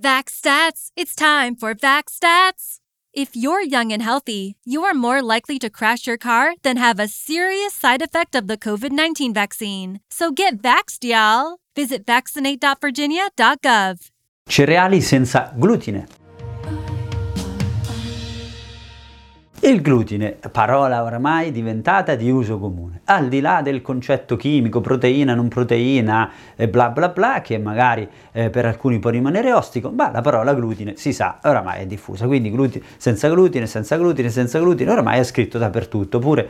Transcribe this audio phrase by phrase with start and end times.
[0.00, 2.78] Vax Stats, it's time for Vax Stats.
[3.12, 6.98] If you're young and healthy, you are more likely to crash your car than have
[6.98, 10.00] a serious side effect of the COVID 19 vaccine.
[10.10, 11.58] So get vaxxed, y'all.
[11.76, 14.10] Visit vaccinate.virginia.gov.
[14.48, 16.06] Cereali senza glutine.
[19.62, 25.34] Il glutine, parola oramai diventata di uso comune, al di là del concetto chimico, proteina,
[25.34, 30.10] non proteina e bla bla bla, che magari eh, per alcuni può rimanere ostico, ma
[30.10, 34.58] la parola glutine si sa, oramai è diffusa, quindi glutine, senza glutine, senza glutine, senza
[34.58, 36.48] glutine, oramai è scritto dappertutto, pure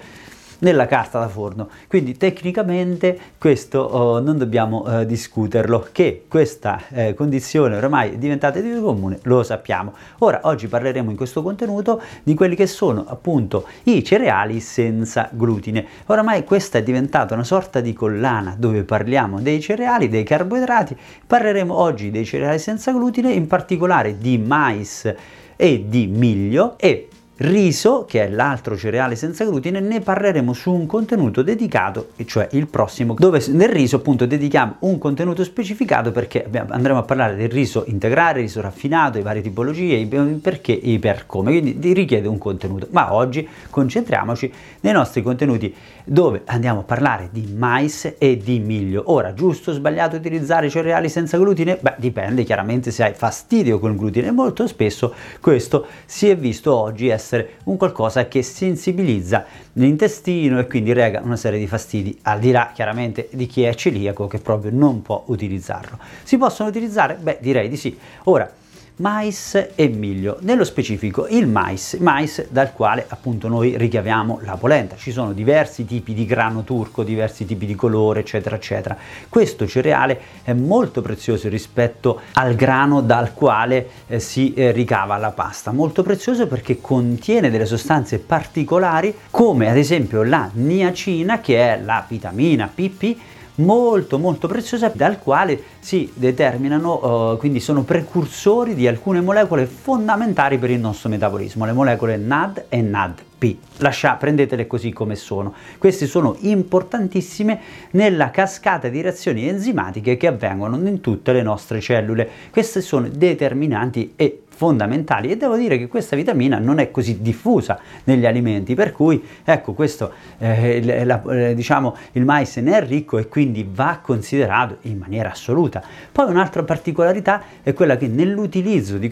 [0.61, 1.69] nella carta da forno.
[1.87, 8.61] Quindi tecnicamente questo oh, non dobbiamo eh, discuterlo, che questa eh, condizione ormai è diventata
[8.61, 9.93] di uso comune, lo sappiamo.
[10.19, 15.87] Ora, oggi parleremo in questo contenuto di quelli che sono appunto i cereali senza glutine.
[16.07, 20.97] Oramai questa è diventata una sorta di collana dove parliamo dei cereali, dei carboidrati.
[21.27, 25.13] Parleremo oggi dei cereali senza glutine, in particolare di mais
[25.57, 27.10] e di miglio e
[27.41, 32.66] riso, che è l'altro cereale senza glutine, ne parleremo su un contenuto dedicato, cioè il
[32.66, 37.85] prossimo, dove nel riso appunto dedichiamo un contenuto specificato perché andremo a parlare del riso
[37.87, 42.37] integrale, riso raffinato, i varie tipologie, i perché e i per come, quindi richiede un
[42.37, 42.88] contenuto.
[42.91, 45.74] Ma oggi concentriamoci nei nostri contenuti
[46.05, 49.05] dove andiamo a parlare di mais e di miglio.
[49.07, 51.79] Ora, giusto o sbagliato utilizzare cereali senza glutine?
[51.80, 54.30] Beh, dipende chiaramente se hai fastidio con il glutine.
[54.30, 60.67] Molto spesso questo si è visto oggi essere essere un qualcosa che sensibilizza l'intestino e
[60.67, 64.39] quindi rega una serie di fastidi, al di là chiaramente di chi è celiaco che
[64.39, 65.99] proprio non può utilizzarlo.
[66.25, 67.15] Si possono utilizzare?
[67.15, 67.97] Beh, direi di sì.
[68.25, 68.51] Ora,
[68.97, 70.38] mais e miglio.
[70.41, 74.97] Nello specifico il mais, mais dal quale appunto noi ricaviamo la polenta.
[74.97, 78.97] Ci sono diversi tipi di grano turco, diversi tipi di colore, eccetera, eccetera.
[79.28, 85.31] Questo cereale è molto prezioso rispetto al grano dal quale eh, si eh, ricava la
[85.31, 85.72] pasta.
[85.72, 92.05] Molto prezioso perché contiene delle sostanze particolari come ad esempio la niacina che è la
[92.07, 93.17] vitamina PP
[93.60, 100.59] molto molto preziosa dal quale si determinano, uh, quindi sono precursori di alcune molecole fondamentali
[100.59, 103.56] per il nostro metabolismo, le molecole NAD e NADP.
[103.78, 105.54] Lascia, prendetele così come sono.
[105.78, 107.60] Queste sono importantissime
[107.93, 112.28] nella cascata di reazioni enzimatiche che avvengono in tutte le nostre cellule.
[112.50, 115.31] Queste sono determinanti e fondamentali.
[115.31, 119.72] E devo dire che questa vitamina non è così diffusa negli alimenti per cui ecco
[119.72, 124.98] questo eh, la, eh, diciamo il mais ne è ricco e quindi va considerato in
[124.98, 125.82] maniera assoluta.
[126.12, 129.10] Poi un'altra particolarità è quella che nell'utilizzo di,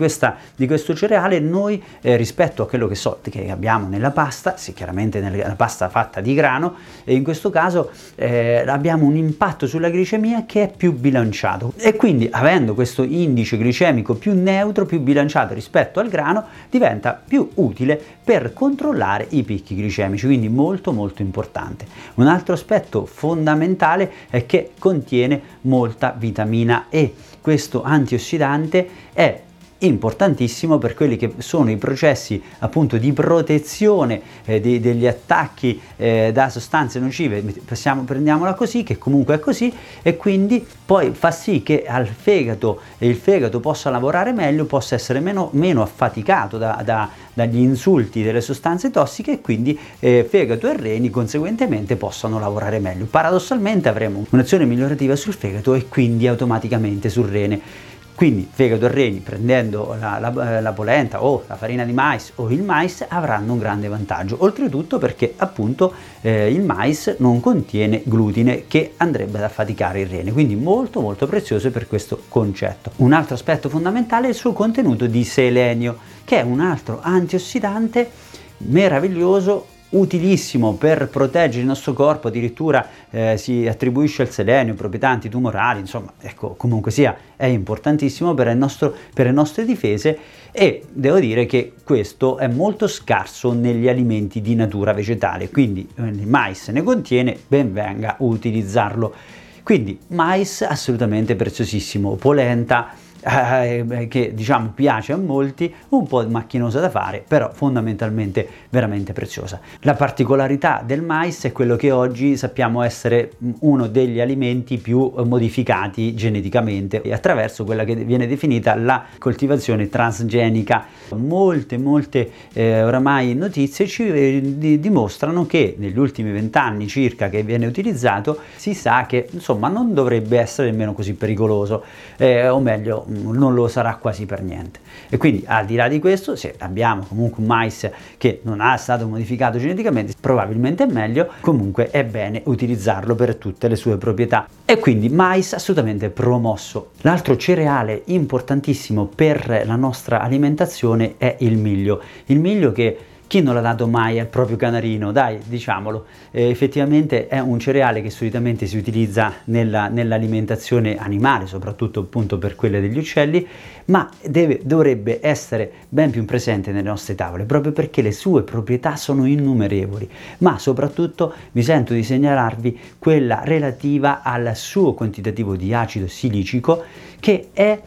[0.56, 4.74] di questo cereale noi eh, rispetto a quello che so che abbiamo nella pasta sì
[4.74, 10.44] chiaramente nella pasta fatta di grano in questo caso eh, abbiamo un impatto sulla glicemia
[10.44, 11.72] che è più bilanciato.
[11.78, 17.20] E quindi avendo questo indice glicemico più neutro più bilanciato bilanciato rispetto al grano diventa
[17.26, 21.86] più utile per controllare i picchi glicemici, quindi molto molto importante.
[22.14, 27.14] Un altro aspetto fondamentale è che contiene molta vitamina E.
[27.40, 29.42] Questo antiossidante è
[29.78, 36.30] importantissimo per quelli che sono i processi appunto di protezione eh, di, degli attacchi eh,
[36.32, 39.72] da sostanze nocive, Passiamo, prendiamola così, che comunque è così,
[40.02, 45.20] e quindi poi fa sì che al fegato il fegato possa lavorare meglio, possa essere
[45.20, 50.76] meno, meno affaticato da, da, dagli insulti delle sostanze tossiche e quindi eh, fegato e
[50.76, 53.04] reni conseguentemente possano lavorare meglio.
[53.04, 57.86] Paradossalmente avremo un'azione migliorativa sul fegato e quindi automaticamente sul rene.
[58.18, 62.32] Quindi fegato e reni prendendo la, la, eh, la, polenta o la farina di mais
[62.34, 65.92] o il mais avranno un grande vantaggio, oltretutto perché appunto
[66.22, 71.28] eh, il mais non contiene glutine che andrebbe ad affaticare il rene, quindi molto molto
[71.28, 72.90] prezioso per questo concetto.
[72.96, 78.10] Un altro aspetto fondamentale è il suo contenuto di selenio, che è un altro antiossidante
[78.56, 85.80] meraviglioso utilissimo per proteggere il nostro corpo, addirittura eh, si attribuisce al selenio proprietà antitumorali,
[85.80, 90.18] insomma, ecco, comunque sia, è importantissimo per, nostro, per le nostre difese
[90.52, 96.02] e devo dire che questo è molto scarso negli alimenti di natura vegetale, quindi eh,
[96.02, 99.14] il mais ne contiene, ben venga utilizzarlo.
[99.62, 106.90] Quindi mais assolutamente preziosissimo, polenta, eh, che diciamo piace a molti, un po' macchinosa da
[106.90, 109.60] fare, però fondamentalmente veramente preziosa.
[109.80, 116.14] La particolarità del mais è quello che oggi sappiamo essere uno degli alimenti più modificati
[116.14, 120.86] geneticamente attraverso quella che viene definita la coltivazione transgenica.
[121.16, 127.42] Molte, molte eh, oramai notizie ci eh, di, dimostrano che negli ultimi vent'anni circa che
[127.42, 131.84] viene utilizzato si sa che insomma non dovrebbe essere nemmeno così pericoloso,
[132.16, 134.80] eh, o meglio non lo sarà quasi per niente.
[135.08, 138.76] E quindi al di là di questo, se abbiamo comunque un mais che non ha
[138.76, 144.48] stato modificato geneticamente, probabilmente è meglio, comunque è bene utilizzarlo per tutte le sue proprietà.
[144.64, 146.90] E quindi mais assolutamente promosso.
[147.02, 152.00] L'altro cereale importantissimo per la nostra alimentazione è il miglio.
[152.26, 155.12] Il miglio che chi non l'ha dato mai al proprio canarino?
[155.12, 162.00] Dai, diciamolo, eh, effettivamente è un cereale che solitamente si utilizza nella, nell'alimentazione animale, soprattutto
[162.00, 163.46] appunto per quelle degli uccelli,
[163.86, 168.96] ma deve, dovrebbe essere ben più presente nelle nostre tavole, proprio perché le sue proprietà
[168.96, 170.08] sono innumerevoli,
[170.38, 176.82] ma soprattutto mi sento di segnalarvi quella relativa al suo quantitativo di acido silicico
[177.20, 177.78] che è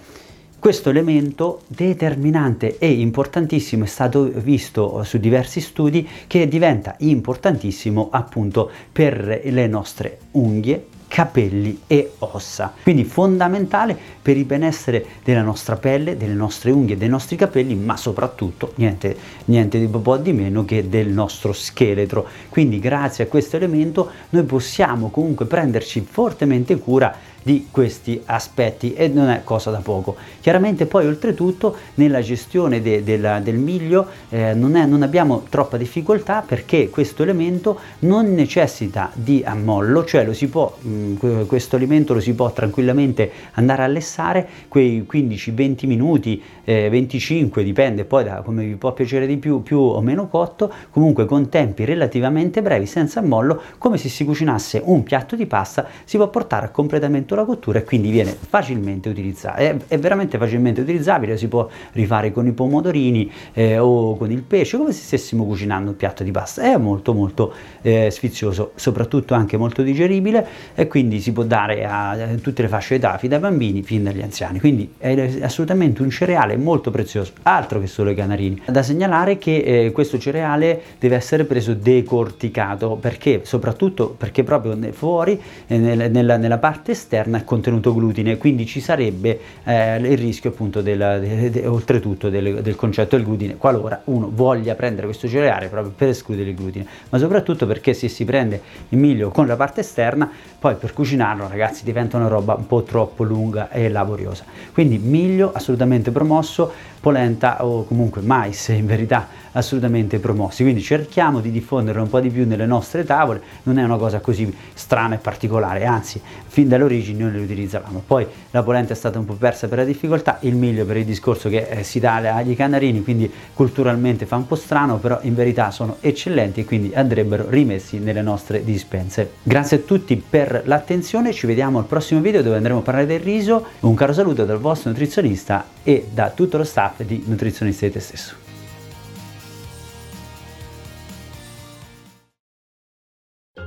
[0.62, 8.70] questo elemento determinante e importantissimo è stato visto su diversi studi che diventa importantissimo appunto
[8.92, 12.74] per le nostre unghie, capelli e ossa.
[12.82, 17.98] Quindi fondamentale per il benessere della nostra pelle, delle nostre unghie, dei nostri capelli, ma
[17.98, 22.26] soprattutto niente, niente di po' di meno che del nostro scheletro.
[22.48, 29.08] Quindi grazie a questo elemento noi possiamo comunque prenderci fortemente cura di questi aspetti e
[29.08, 30.16] non è cosa da poco.
[30.40, 35.78] Chiaramente poi oltretutto nella gestione de, de del miglio eh, non, è, non, abbiamo troppa
[35.78, 41.01] difficoltà perché questo elemento non necessita di ammollo, cioè lo si può, mh, mm,
[41.48, 48.06] questo alimento lo si può tranquillamente andare a lessare quei 15-20 minuti, eh, 25 dipende
[48.06, 51.86] poi da come vi può piacere di più, più o meno cotto, comunque con tempi
[51.86, 56.68] relativamente brevi senza ammollo come se si cucinasse un piatto di pasta si può portare
[56.68, 59.58] a completamente la cottura e quindi viene facilmente utilizzato.
[59.58, 64.42] È, è veramente facilmente utilizzabile, si può rifare con i pomodorini eh, o con il
[64.42, 66.64] pesce, come se stessimo cucinando un piatto di pasta.
[66.64, 70.46] È molto molto eh, sfizioso, soprattutto anche molto digeribile
[70.76, 74.60] e quindi si può dare a, tutte le fasce d'età, dai bambini fino agli anziani.
[74.60, 78.64] Quindi è assolutamente un cereale molto prezioso, altro che solo i canarini.
[78.66, 85.42] Da segnalare che eh, questo cereale deve essere preso decorticato perché soprattutto perché proprio fuori
[85.66, 90.82] eh, nella, nella parte esterna è contenuto glutine, quindi ci sarebbe eh, il rischio appunto
[90.82, 95.68] del, de, de, oltretutto del, del, concetto del glutine, qualora uno voglia prendere questo cereale
[95.68, 99.56] proprio per escludere il glutine, ma soprattutto perché se si prende il miglio con la
[99.56, 100.30] parte esterna,
[100.60, 104.44] poi per cucinarlo ragazzi diventa una roba un po' troppo lunga e laboriosa.
[104.74, 110.64] Quindi miglio assolutamente promosso, polenta o comunque mais in verità assolutamente promossi.
[110.64, 114.20] Quindi cerchiamo di diffonderlo un po' di più nelle nostre tavole, non è una cosa
[114.20, 118.04] così strana e particolare, anzi fin dall'origine noi le utilizzavamo.
[118.06, 121.06] Poi la polenta è stata un po' persa per la difficoltà, il miglio per il
[121.06, 125.36] discorso che eh, si dà agli canarini, quindi culturalmente fa un po' strano, però in
[125.36, 129.32] verità sono eccellenti e quindi andrebbero rimessi nelle nostre dispense.
[129.44, 133.20] Grazie a tutti per l'attenzione, ci vediamo al prossimo video dove andremo a parlare del
[133.20, 133.66] riso.
[133.82, 138.00] Un caro saluto dal vostro nutrizionista e da tutto lo staff di Nutrizionista di te
[138.00, 138.36] stesso.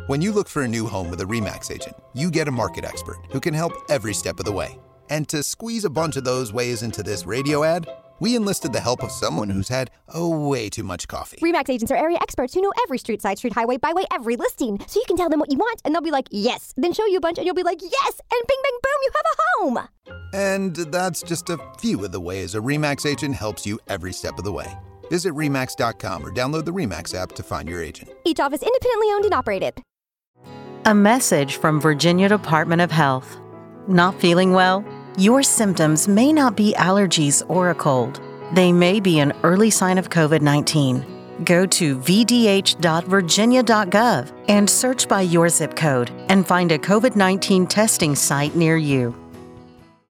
[0.06, 2.84] When you look for a new home with a REMAX agent, you get a market
[2.84, 4.78] expert who can help every step of the way.
[5.08, 7.86] And to squeeze a bunch of those ways into this radio ad,
[8.20, 11.38] we enlisted the help of someone who's had, oh, way too much coffee.
[11.42, 14.78] REMAX agents are area experts who know every street, side, street, highway, byway, every listing.
[14.86, 16.72] So you can tell them what you want, and they'll be like, yes.
[16.76, 18.20] Then show you a bunch, and you'll be like, yes.
[18.32, 19.88] And bing, bang, boom, you have a home.
[20.32, 24.38] And that's just a few of the ways a REMAX agent helps you every step
[24.38, 24.72] of the way.
[25.10, 28.10] Visit REMAX.com or download the REMAX app to find your agent.
[28.24, 29.82] Each office independently owned and operated.
[30.86, 33.38] A message from Virginia Department of Health.
[33.88, 34.84] Not feeling well?
[35.16, 38.20] Your symptoms may not be allergies or a cold.
[38.52, 41.06] They may be an early sign of COVID 19.
[41.44, 48.16] Go to vdh.virginia.gov and search by your zip code and find a COVID 19 testing
[48.16, 49.14] site near you.